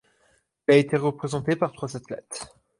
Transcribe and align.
Il 0.67 0.73
a 0.73 0.77
été 0.77 0.97
représenté 0.97 1.55
par 1.55 1.71
trois 1.73 1.95
athlètes. 1.95 2.47